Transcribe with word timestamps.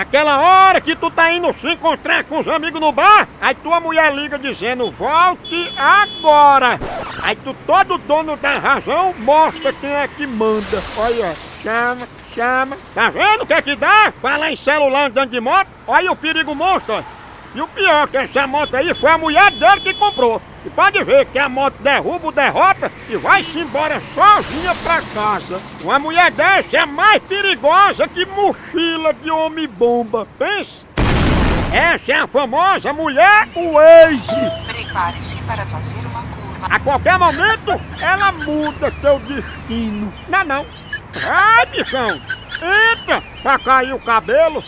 Aquela 0.00 0.38
hora 0.40 0.80
que 0.80 0.94
tu 0.94 1.10
tá 1.10 1.32
indo 1.32 1.52
se 1.60 1.66
encontrar 1.72 2.22
com 2.24 2.38
os 2.38 2.46
amigos 2.46 2.80
no 2.80 2.92
bar, 2.92 3.28
aí 3.40 3.54
tua 3.56 3.80
mulher 3.80 4.14
liga 4.14 4.38
dizendo 4.38 4.88
volte 4.88 5.68
agora. 5.76 6.78
Aí 7.22 7.34
tu 7.34 7.52
todo 7.66 7.98
dono 7.98 8.36
da 8.36 8.56
razão 8.58 9.12
mostra 9.18 9.72
quem 9.72 9.90
é 9.90 10.06
que 10.06 10.26
manda. 10.28 10.80
Olha, 10.96 11.34
chama, 11.60 12.08
chama. 12.32 12.78
Tá 12.94 13.10
vendo 13.10 13.42
o 13.42 13.46
que 13.46 13.52
é 13.52 13.60
que 13.60 13.74
dá? 13.74 14.12
Falar 14.22 14.52
em 14.52 14.56
celular 14.56 15.08
andando 15.08 15.30
de 15.30 15.40
moto, 15.40 15.68
olha 15.86 16.12
o 16.12 16.16
perigo 16.16 16.54
monstro. 16.54 17.04
E 17.54 17.60
o 17.60 17.66
pior 17.66 18.08
que 18.08 18.16
essa 18.16 18.46
moto 18.46 18.76
aí 18.76 18.94
foi 18.94 19.10
a 19.10 19.18
mulher 19.18 19.50
dele 19.50 19.80
que 19.80 19.92
comprou. 19.94 20.40
E 20.64 20.70
pode 20.70 21.02
ver 21.04 21.24
que 21.26 21.38
a 21.38 21.48
moto 21.48 21.76
derruba 21.80 22.28
o 22.28 22.32
derrota 22.32 22.92
e 23.08 23.16
vai-se 23.16 23.58
embora 23.58 24.00
sozinha 24.14 24.74
pra 24.82 25.00
casa. 25.14 25.60
Uma 25.82 25.98
mulher 25.98 26.30
dessa 26.30 26.78
é 26.78 26.86
mais 26.86 27.22
perigosa 27.22 28.06
que 28.06 28.26
mochila 28.26 29.14
de 29.14 29.30
homem-bomba. 29.30 30.26
Pensa? 30.38 30.86
Essa 31.72 32.12
é 32.12 32.16
a 32.16 32.26
famosa 32.26 32.92
mulher 32.92 33.48
Waze. 33.54 34.66
Prepare-se 34.66 35.36
para 35.46 35.64
fazer 35.66 36.04
uma 36.06 36.22
curva. 36.22 36.66
A 36.68 36.78
qualquer 36.80 37.18
momento, 37.18 37.80
ela 38.00 38.32
muda 38.32 38.92
teu 39.00 39.18
destino. 39.20 40.12
Não, 40.28 40.44
não. 40.44 40.66
Vai, 41.14 41.66
bichão. 41.66 42.20
Entra 42.92 43.22
pra 43.42 43.58
cair 43.58 43.94
o 43.94 44.00
cabelo. 44.00 44.62